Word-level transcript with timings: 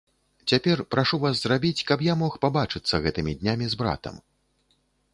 Цяпер 0.51 0.81
прашу 0.93 1.19
вас 1.25 1.35
зрабіць, 1.43 1.85
каб 1.91 1.99
я 2.07 2.17
мог 2.23 2.39
пабачыцца 2.47 2.95
гэтымі 3.07 3.39
днямі 3.45 3.65
з 3.75 3.83
братам. 3.83 4.15